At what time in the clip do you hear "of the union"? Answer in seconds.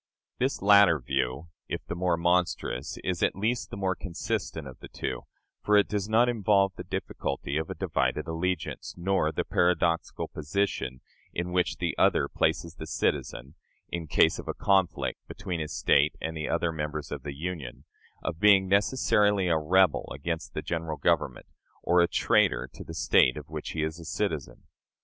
17.11-17.85